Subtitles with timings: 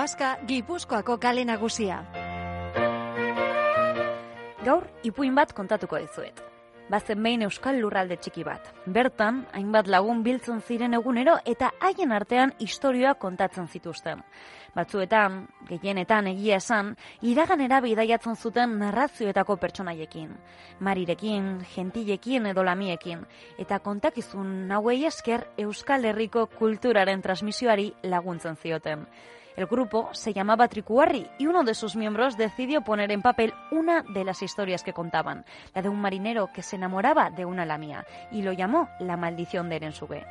[0.00, 1.98] Vasca, Gipuzkoako kale nagusia.
[4.64, 6.38] Gaur, ipuin bat kontatuko dizuet.
[6.88, 8.70] Bazen behin euskal lurralde txiki bat.
[8.88, 14.22] Bertan, hainbat lagun biltzen ziren egunero eta haien artean historioa kontatzen zituzten.
[14.72, 15.36] Batzuetan,
[15.68, 20.30] gehienetan egia esan, iraganera bidaiatzen zuten narrazioetako pertsonaiekin.
[20.80, 23.26] Marirekin, gentilekin edo lamiekin.
[23.58, 29.04] Eta kontakizun hauei esker Euskal Herriko kulturaren transmisioari laguntzen zioten.
[29.56, 34.02] El grupo se llamaba Tricuarri y uno de sus miembros decidió poner en papel una
[34.02, 38.06] de las historias que contaban, la de un marinero que se enamoraba de una lamia,
[38.30, 40.24] y lo llamó La maldición de Erensuge.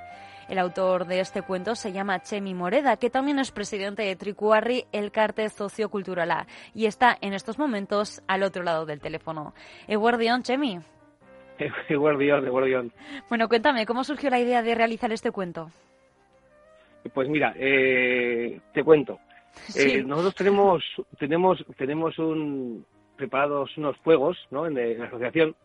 [0.47, 4.85] El autor de este cuento se llama Chemi Moreda, que también es presidente de Tricuarri,
[4.91, 9.53] el carte sociocultural y está en estos momentos al otro lado del teléfono.
[9.87, 10.79] Eguardión, Chemi.
[11.89, 12.93] Guardión, de Guardión.
[13.29, 15.69] Bueno, cuéntame, ¿cómo surgió la idea de realizar este cuento?
[17.13, 19.19] Pues mira, eh, te cuento.
[19.53, 19.91] Sí.
[19.91, 20.83] Eh, nosotros tenemos
[21.17, 24.65] tenemos tenemos un preparados unos juegos, ¿no?
[24.65, 25.55] En, la asociación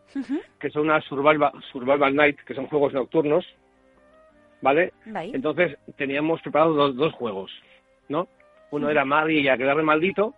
[0.59, 3.45] que son unas survival survival night, que son juegos nocturnos,
[4.61, 4.93] ¿vale?
[5.05, 7.51] Entonces teníamos preparados dos, dos juegos,
[8.09, 8.27] ¿no?
[8.71, 10.33] Uno era Mari y Aquelarre Maldito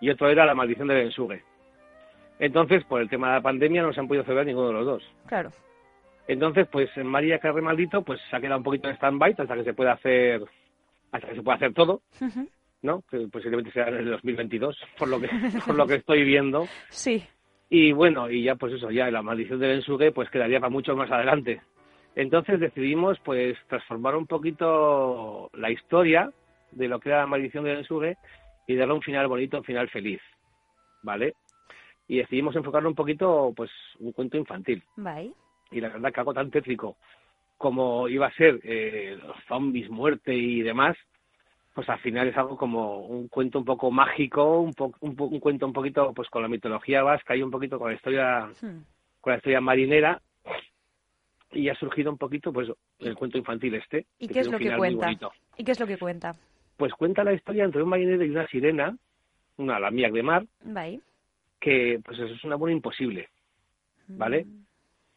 [0.00, 1.42] y otro era La Maldición de Bensugue.
[2.38, 4.86] Entonces, por el tema de la pandemia, no se han podido celebrar ninguno de los
[4.86, 5.02] dos.
[5.26, 5.50] Claro.
[6.26, 9.54] Entonces, pues en María Carre Maldito, pues se ha quedado un poquito en stand-by hasta
[9.54, 10.42] que se pueda hacer,
[11.12, 12.00] hasta que se pueda hacer todo.
[12.84, 13.02] ¿no?
[13.10, 15.28] Que posiblemente sea en el 2022, por lo que,
[15.66, 16.66] por lo que estoy viendo.
[16.90, 17.24] Sí.
[17.70, 20.94] Y bueno, y ya pues eso, ya la maldición del Ensugue, pues quedaría para mucho
[20.94, 21.60] más adelante.
[22.14, 26.30] Entonces decidimos, pues, transformar un poquito la historia
[26.70, 28.16] de lo que era la maldición del Ensugue
[28.66, 30.20] y darle un final bonito, un final feliz,
[31.02, 31.34] ¿vale?
[32.06, 35.32] Y decidimos enfocarlo un poquito, pues, un cuento infantil Vale.
[35.70, 36.96] Y la verdad que algo tan tétrico
[37.56, 40.96] como iba a ser eh, los zombies, muerte y demás,
[41.72, 45.24] pues al final es algo como un cuento un poco mágico, un, po- un, po-
[45.26, 48.48] un cuento un poquito pues con la mitología vasca y un poquito con la historia
[49.20, 50.20] con la historia marinera
[51.52, 54.58] y ha surgido un poquito pues el cuento infantil este ¿Y que qué es lo
[54.58, 55.10] que cuenta?
[55.56, 56.34] ¿Y qué es lo que cuenta?
[56.76, 58.96] Pues cuenta la historia entre un marinero y una sirena,
[59.56, 60.44] una lamiac de mar,
[61.60, 63.28] que pues eso es un amor imposible,
[64.08, 64.44] ¿vale?
[64.44, 64.64] Mm.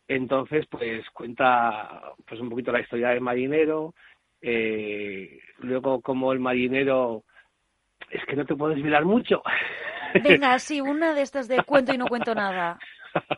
[0.08, 3.94] Entonces, pues cuenta pues un poquito la historia del marinero,
[4.42, 7.24] eh, luego como el marinero
[8.10, 9.42] es que no te puedo desvelar mucho.
[10.24, 12.80] Venga, sí, una de estas de cuento y no cuento nada.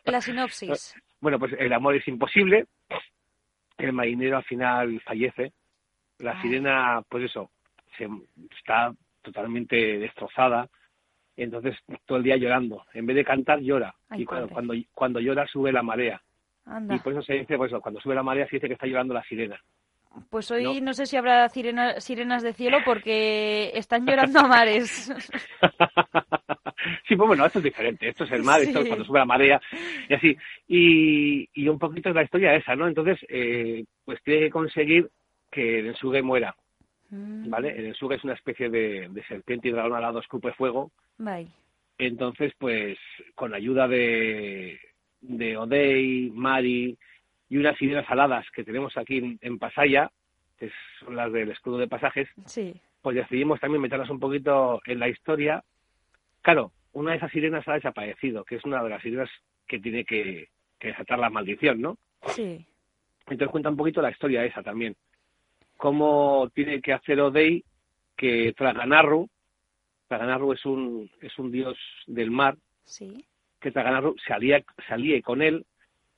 [0.06, 0.96] La sinopsis.
[1.22, 2.68] bueno, pues el amor es imposible,
[3.78, 5.54] el marinero al final fallece,
[6.20, 6.42] la Ay.
[6.42, 7.50] sirena, pues eso,
[7.98, 8.08] se,
[8.58, 10.68] está totalmente destrozada,
[11.38, 15.20] entonces todo el día llorando, en vez de cantar llora, Ay, y cuando, cuando, cuando
[15.20, 16.22] llora sube la marea,
[16.70, 16.96] Anda.
[16.96, 19.14] y por eso se dice, pues cuando sube la marea se dice que está llorando
[19.14, 19.60] la sirena.
[20.30, 20.94] Pues hoy no, no.
[20.94, 24.90] sé si habrá sirena- sirenas de cielo porque están llorando a mares.
[27.08, 28.10] sí, pues bueno, esto es diferente.
[28.10, 29.62] Esto es el mar, esto es cuando sube la marea
[30.10, 30.38] y así.
[30.68, 32.88] Y, y un poquito es la historia esa, ¿no?
[32.88, 35.10] Entonces, eh, pues tiene que conseguir
[35.52, 36.56] que el ensugue muera,
[37.12, 37.70] Mm, ¿vale?
[37.76, 40.92] El ensugue es una especie de, de serpiente y dragón al lado escupe fuego.
[41.18, 41.48] Vale.
[41.98, 43.00] Entonces, pues
[43.34, 44.80] con la ayuda de,
[45.22, 46.98] de Odey, Mari
[47.50, 50.12] y unas sirenas aladas que tenemos aquí en, en Pasaya,
[50.58, 52.74] que son las del escudo de pasajes, Sí.
[53.02, 55.64] pues decidimos también meternos un poquito en la historia.
[56.42, 59.30] Claro, una de esas sirenas ha desaparecido, que es una de las sirenas
[59.68, 60.50] que tiene que,
[60.80, 61.98] que desatar la maldición, ¿no?
[62.28, 62.66] Sí.
[63.22, 64.96] Entonces cuenta un poquito la historia esa también.
[65.78, 67.64] Cómo tiene que hacer Odey
[68.18, 69.30] que Traganarru,
[70.08, 71.78] Traganarru es un, es un dios
[72.08, 73.24] del mar, Sí.
[73.60, 74.34] Que Traganarru se
[74.94, 75.66] alíe con él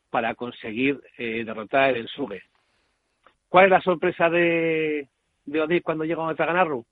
[0.10, 2.44] para conseguir eh, derrotar el Ensuge.
[3.50, 5.08] ¿Cuál es la sorpresa de,
[5.46, 6.86] de cuando llega a Traganarru?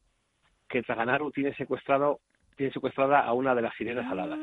[0.67, 2.19] Que Traganarru tiene secuestrado,
[2.55, 4.39] tiene secuestrada a una de las sirenas aladas.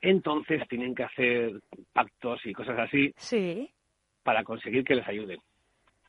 [0.00, 1.52] Entonces tienen que hacer
[1.92, 3.70] pactos y cosas así Sí.
[4.22, 5.38] para conseguir que les ayuden.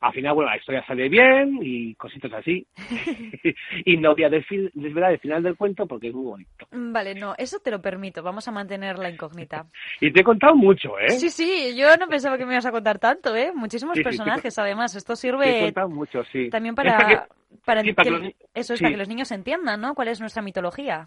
[0.02, 2.66] Al final, bueno, la historia sale bien y cositas así.
[3.84, 6.66] y no voy a desvelar el final del cuento porque es muy bonito.
[6.72, 8.20] Vale, no, eso te lo permito.
[8.22, 9.66] Vamos a mantener la incógnita.
[10.00, 11.10] Y te he contado mucho, ¿eh?
[11.10, 13.52] Sí, sí, yo no pensaba que me ibas a contar tanto, ¿eh?
[13.54, 14.94] Muchísimos Sí, sí, te- personajes, además.
[14.96, 16.50] Esto Te he sirve contado mucho, sí.
[16.50, 17.28] también para, para
[17.64, 19.94] para, sí, para que- los eso es para que los niños entiendan, ¿no?
[19.94, 21.06] ¿Cuál es nuestra mitología?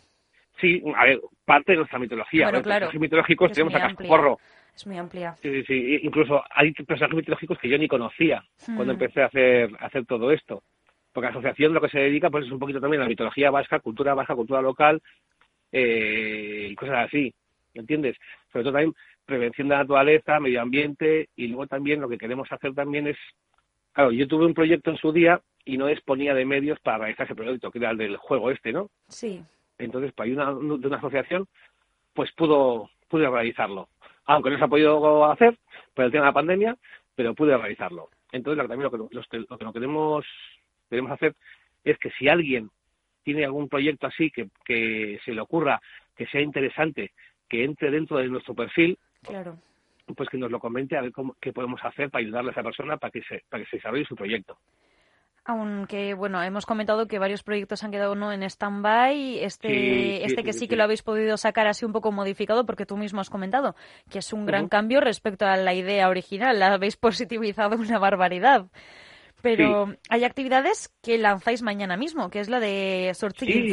[0.61, 2.45] Sí, a ver, parte de nuestra mitología.
[2.45, 2.79] Bueno, claro.
[2.87, 4.09] personajes mitológicos tenemos a amplia.
[4.75, 5.35] Es muy amplia.
[5.41, 5.99] Sí, sí, sí.
[6.03, 8.89] Incluso hay personajes mitológicos que yo ni conocía cuando Hmm.
[8.91, 10.63] empecé a hacer, a hacer todo esto.
[11.13, 13.49] Porque la asociación lo que se dedica pues es un poquito también a la mitología
[13.51, 15.01] vasca, cultura vasca, cultura local
[15.71, 17.33] eh, y cosas así.
[17.73, 18.17] ¿Entiendes?
[18.51, 18.93] Sobre todo también
[19.25, 23.17] prevención de la naturaleza, medio ambiente y luego también lo que queremos hacer también es...
[23.91, 27.25] Claro, yo tuve un proyecto en su día y no disponía de medios para realizar
[27.25, 28.89] ese proyecto, que era el del juego este, ¿no?
[29.07, 29.41] Sí.
[29.77, 31.47] Entonces, para ayuda de una asociación,
[32.13, 33.89] pues pudo, pude realizarlo.
[34.25, 35.57] Aunque no se ha podido hacer
[35.93, 36.77] por el tema de la pandemia,
[37.15, 38.09] pero pude realizarlo.
[38.31, 40.25] Entonces, lo que también lo que, los lo que no queremos,
[40.89, 41.35] queremos hacer
[41.83, 42.69] es que si alguien
[43.23, 45.81] tiene algún proyecto así que, que se le ocurra,
[46.15, 47.11] que sea interesante,
[47.47, 49.57] que entre dentro de nuestro perfil, Claro.
[50.15, 52.63] pues que nos lo comente a ver cómo, qué podemos hacer para ayudarle a esa
[52.63, 54.57] persona para que se, para que se desarrolle su proyecto.
[55.47, 59.39] Aunque, bueno, hemos comentado que varios proyectos han quedado no en stand-by.
[59.43, 62.11] Este, Sí, este sí, que sí, sí, que lo habéis podido sacar así un poco
[62.11, 63.75] modificado, porque tú mismo has comentado
[64.09, 66.57] que es un gran cambio respecto a la idea original.
[66.59, 68.65] La habéis positivizado una barbaridad.
[69.43, 73.71] Pero hay actividades que lanzáis mañana mismo, que es la de Sorchik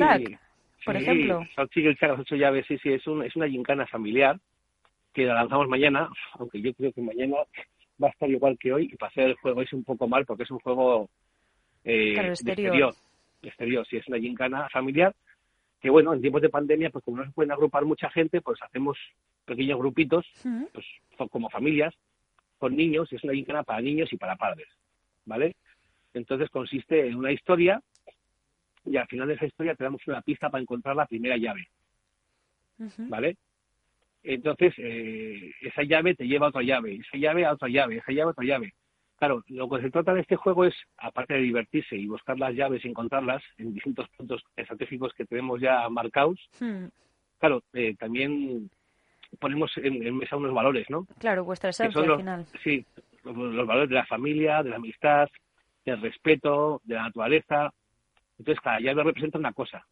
[0.84, 1.46] por ejemplo.
[1.56, 4.38] Las ocho llaves, sí, sí, es, un, es una gincana familiar
[5.12, 7.36] que la lanzamos mañana, aunque yo creo que mañana
[8.02, 10.24] va a estar igual que hoy y para hacer el juego es un poco mal
[10.26, 11.08] porque es un juego
[11.84, 12.66] eh, Claro, de exterior.
[12.66, 12.94] exterior.
[13.42, 15.14] de exterior, sí, es una gincana familiar
[15.80, 18.60] que, bueno, en tiempos de pandemia, pues como no se pueden agrupar mucha gente, pues
[18.62, 18.96] hacemos
[19.44, 20.24] pequeños grupitos,
[20.72, 20.86] pues
[21.30, 21.92] como familias,
[22.58, 24.68] con niños, y es una gincana para niños y para padres,
[25.24, 25.56] ¿vale?
[26.14, 27.82] Entonces consiste en una historia
[28.84, 31.68] y al final de esa historia te damos una pista para encontrar la primera llave.
[33.08, 33.36] ¿vale?
[34.22, 38.12] Entonces, eh, esa llave te lleva a otra llave, esa llave a otra llave, esa
[38.12, 38.74] llave a otra llave.
[39.22, 42.54] Claro, lo que se trata de este juego es, aparte de divertirse y buscar las
[42.56, 46.86] llaves y encontrarlas en distintos puntos estratégicos que tenemos ya marcados, Hmm.
[47.38, 48.68] claro, eh, también
[49.38, 51.06] ponemos en, en mesa unos valores, ¿no?
[51.20, 52.46] Claro, vuestra esencia al los, final.
[52.64, 52.84] sí,
[53.22, 55.28] los, los valores de la familia, de la amistad,
[55.84, 57.72] del respeto, de la naturaleza.
[58.40, 59.86] Entonces, cada llave representa una cosa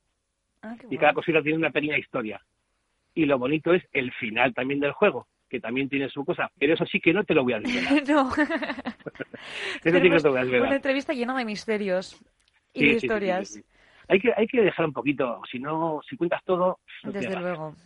[0.63, 2.43] Ah, y cada cosita tiene una pequeña historia.
[3.15, 6.75] Y lo bonito es el final también del juego, que también tiene su cosa, pero
[6.75, 8.03] eso sí que no te lo voy a desvelar.
[8.09, 8.31] no.
[9.85, 10.67] Eso sí que no te voy a desvelar.
[10.69, 12.21] Una entrevista llena de misterios
[12.73, 13.49] y Sí, de historias.
[13.49, 13.67] sí, sí.
[14.09, 17.75] Hay que, hay que dejar un poquito, si no, si cuentas todo, no Desde luego.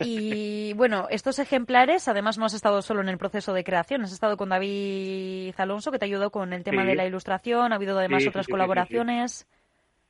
[0.00, 4.12] Y bueno, estos ejemplares, además no has estado solo en el proceso de creación, has
[4.12, 7.98] estado con David Alonso, que te ayudó con el tema de la ilustración, ha habido
[7.98, 9.48] además otras colaboraciones.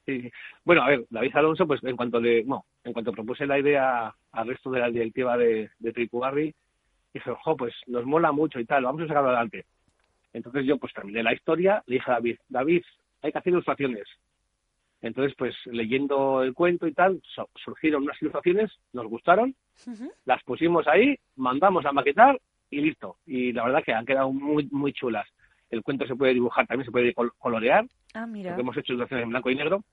[0.05, 0.31] Sí.
[0.65, 4.15] Bueno, a ver, David Alonso, pues en cuanto le, no, en cuanto propuse la idea
[4.33, 6.55] al resto de la directiva de, de Tricubarri,
[7.19, 9.65] dije, ojo, pues nos mola mucho y tal, vamos a sacarlo adelante.
[10.33, 12.83] Entonces yo pues terminé la historia, le dije a David, David,
[13.23, 14.07] hay que hacer ilustraciones.
[15.01, 19.55] Entonces, pues leyendo el cuento y tal, so- surgieron unas ilustraciones, nos gustaron,
[20.25, 23.17] las pusimos ahí, mandamos a maquetar y listo.
[23.25, 25.27] Y la verdad que han quedado muy, muy chulas.
[25.71, 28.51] El cuento se puede dibujar, también se puede col- colorear, Ah, mira.
[28.51, 29.85] porque hemos hecho ilustraciones en blanco y negro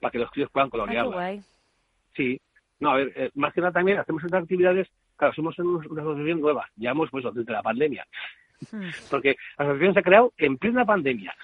[0.00, 1.14] para que los críos puedan Ah, colorearlas.
[1.14, 1.40] guay.
[2.14, 2.38] Sí.
[2.78, 4.86] No, a ver, eh, más que nada también hacemos otras actividades.
[5.16, 8.06] Claro, somos un- una asociación nueva, llevamos pues desde la pandemia,
[8.72, 8.88] Hmm.
[9.10, 11.34] porque la asociación se ha creado en plena pandemia.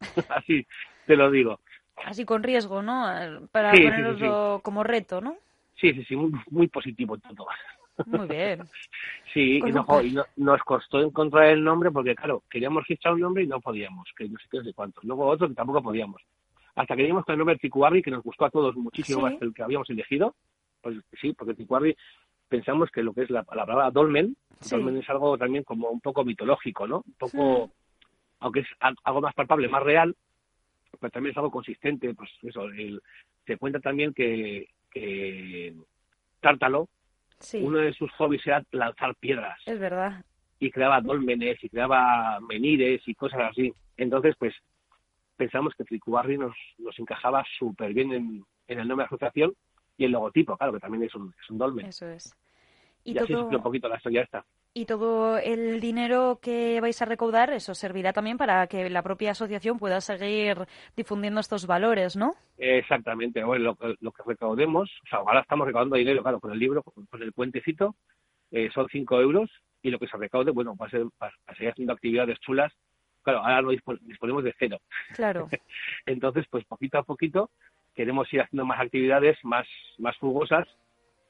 [0.28, 0.66] Así
[1.06, 1.60] te lo digo.
[2.04, 3.02] Así con riesgo, ¿no?
[3.50, 5.36] Para Sí, sí, sí, poneroslo como reto, ¿no?
[5.76, 7.46] Sí, sí, sí, muy, muy positivo todo.
[8.06, 8.60] Muy bien.
[9.34, 13.42] Sí, y, no, y nos costó encontrar el nombre porque, claro, queríamos registrar un nombre
[13.44, 15.04] y no podíamos, que no sé qué, no sé cuántos.
[15.04, 16.22] Luego otro que tampoco podíamos.
[16.74, 19.44] Hasta que dimos con el nombre Ticuarri, que nos gustó a todos muchísimo más que
[19.44, 20.34] el que habíamos elegido.
[20.80, 21.94] Pues sí, porque Ticuarri
[22.48, 24.70] pensamos que lo que es la, la palabra dolmen, Sí.
[24.74, 27.04] dolmen es algo también como un poco mitológico, ¿no?
[27.06, 27.70] Un poco,
[28.40, 30.16] aunque es al- algo más palpable, más real,
[30.98, 32.12] pero también es algo consistente.
[32.14, 33.00] Pues eso, el-
[33.46, 35.74] se cuenta también que, que
[36.40, 36.88] Tártalo,
[37.40, 40.24] Sí, uno de sus hobbies era lanzar piedras es verdad.
[40.58, 43.72] y creaba dólmenes y creaba menires y cosas así.
[43.96, 44.54] Entonces, pues
[45.36, 49.52] pensamos que Tricubarri nos, nos encajaba súper bien en, en el nombre de asociación
[49.98, 51.86] y el logotipo, claro, que también es un, es un dolmen.
[51.86, 52.34] Eso es.
[53.04, 54.44] Y Y, así todo, un poquito la historia esta.
[54.72, 59.32] Y todo el dinero que vais a recaudar, eso servirá también para que la propia
[59.32, 62.34] asociación pueda seguir difundiendo estos valores, ¿no?
[62.56, 63.42] Exactamente.
[63.42, 67.22] Bueno, lo, que recaudemos, o sea, ahora estamos recaudando dinero, claro, con el libro, con
[67.22, 67.96] el puentecito,
[68.50, 69.50] eh, son 5 euros
[69.82, 72.72] y lo que se recaude, bueno, va a, ser, va a seguir haciendo actividades chulas.
[73.22, 74.78] Claro, ahora no disponemos de cero.
[75.14, 75.48] Claro.
[76.06, 77.50] Entonces, pues poquito a poquito
[77.98, 79.66] queremos ir haciendo más actividades más,
[79.98, 80.68] más jugosas.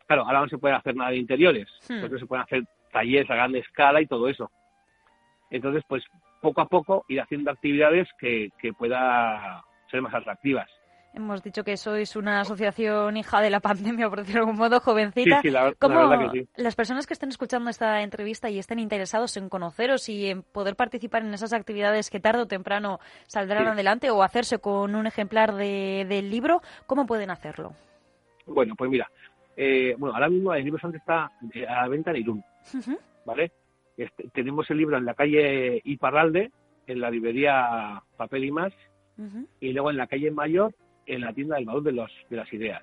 [0.06, 2.02] Claro, ahora no se puede hacer nada de interiores, hmm.
[2.02, 4.50] porque se pueden hacer talleres a gran escala y todo eso.
[5.50, 6.04] Entonces, pues
[6.42, 10.68] poco a poco ir haciendo actividades que, que pueda ser más atractivas.
[11.14, 14.80] Hemos dicho que sois una asociación hija de la pandemia, por decirlo de algún modo,
[14.80, 15.40] jovencita.
[15.40, 16.48] Sí, la, verdad que sí.
[16.56, 20.76] las personas que estén escuchando esta entrevista y estén interesados en conoceros y en poder
[20.76, 25.54] participar en esas actividades que tarde o temprano saldrán adelante o hacerse con un ejemplar
[25.54, 27.72] de, del libro, ¿cómo pueden hacerlo?
[28.46, 29.10] Bueno, pues mira,
[29.56, 32.44] eh, bueno, ahora mismo el libro está eh, a la venta en Irún,
[33.24, 33.50] ¿vale?
[33.96, 36.52] Este, tenemos el libro en la calle Iparralde,
[36.86, 38.72] en la librería Papel y Más,
[39.58, 40.72] y luego en la calle Mayor,
[41.08, 42.82] en la tienda del valor de, los, de las ideas.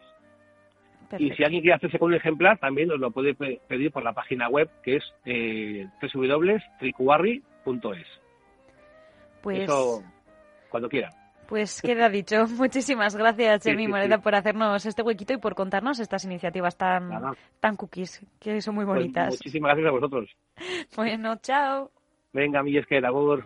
[1.17, 4.13] Y si alguien quiere hacerse con un ejemplar, también nos lo puede pedir por la
[4.13, 8.07] página web que es eh, www.tricuarri.es.
[9.41, 9.59] Pues...
[9.59, 10.03] Eso,
[10.69, 11.09] cuando quiera.
[11.47, 12.45] Pues queda dicho.
[12.57, 17.75] Muchísimas gracias, Chemi Moreda, por hacernos este huequito y por contarnos estas iniciativas tan, tan
[17.75, 19.35] cookies, que son muy pues bonitas.
[19.35, 20.35] muchísimas gracias a vosotros.
[20.95, 21.91] Bueno, chao.
[22.33, 23.45] Venga, mi es que labor.